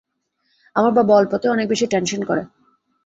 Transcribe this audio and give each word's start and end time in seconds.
আমার 0.75 0.91
বাবা 0.91 1.13
অল্পতেই 1.15 1.51
অনেক 1.51 1.67
বেশি 1.69 1.85
টেনশন 1.87 2.21
করে। 2.23 2.43